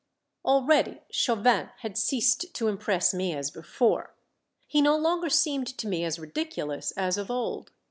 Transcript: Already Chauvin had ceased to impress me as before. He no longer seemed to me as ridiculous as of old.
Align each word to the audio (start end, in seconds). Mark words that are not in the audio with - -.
Already 0.43 0.99
Chauvin 1.11 1.69
had 1.81 1.95
ceased 1.95 2.55
to 2.55 2.67
impress 2.67 3.13
me 3.13 3.35
as 3.35 3.51
before. 3.51 4.15
He 4.65 4.81
no 4.81 4.97
longer 4.97 5.29
seemed 5.29 5.67
to 5.77 5.85
me 5.87 6.03
as 6.03 6.17
ridiculous 6.17 6.89
as 6.93 7.19
of 7.19 7.29
old. 7.29 7.69